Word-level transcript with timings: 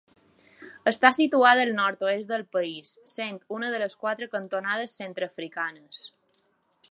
Està 0.91 1.11
situada 1.17 1.65
al 1.65 1.73
nord-oest 1.79 2.25
del 2.31 2.45
país, 2.55 2.95
sent 3.13 3.37
una 3.59 3.71
de 3.75 3.83
les 3.83 3.99
quatre 4.05 4.29
cantonades 4.37 4.99
centreafricanes. 5.03 6.01